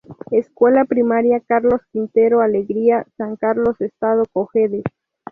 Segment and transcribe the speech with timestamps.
[0.31, 4.83] Escuela Primaria Carlos Quintero Alegría San Carlos Estado Cojedes.